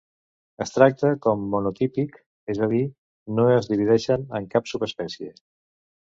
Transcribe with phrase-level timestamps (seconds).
[0.63, 2.15] Es tracta com monotípic,
[2.53, 2.81] és a dir,
[3.39, 5.29] no es divideix en cap subespècie.